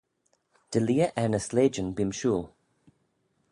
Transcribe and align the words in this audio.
Dy 0.71 0.79
leah 0.81 1.11
er 1.21 1.27
ny 1.29 1.41
sleityn 1.47 1.89
bee'm 1.95 2.13
shooyl. 2.19 2.43